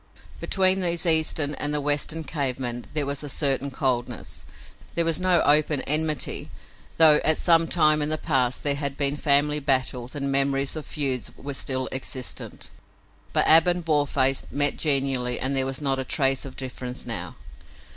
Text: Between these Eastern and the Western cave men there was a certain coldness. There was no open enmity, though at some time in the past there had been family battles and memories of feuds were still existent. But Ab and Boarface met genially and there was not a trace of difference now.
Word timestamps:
Between 0.39 0.81
these 0.81 1.05
Eastern 1.05 1.53
and 1.53 1.71
the 1.71 1.79
Western 1.79 2.23
cave 2.23 2.57
men 2.59 2.85
there 2.95 3.05
was 3.05 3.21
a 3.21 3.29
certain 3.29 3.69
coldness. 3.69 4.45
There 4.95 5.05
was 5.05 5.19
no 5.19 5.43
open 5.43 5.81
enmity, 5.83 6.49
though 6.97 7.17
at 7.23 7.37
some 7.37 7.67
time 7.67 8.01
in 8.01 8.09
the 8.09 8.17
past 8.17 8.63
there 8.63 8.73
had 8.73 8.97
been 8.97 9.15
family 9.15 9.59
battles 9.59 10.15
and 10.15 10.31
memories 10.31 10.75
of 10.75 10.87
feuds 10.87 11.31
were 11.37 11.53
still 11.53 11.87
existent. 11.91 12.71
But 13.31 13.45
Ab 13.45 13.67
and 13.67 13.85
Boarface 13.85 14.41
met 14.49 14.75
genially 14.75 15.39
and 15.39 15.55
there 15.55 15.67
was 15.67 15.83
not 15.83 15.99
a 15.99 16.03
trace 16.03 16.45
of 16.45 16.57
difference 16.57 17.05
now. 17.05 17.35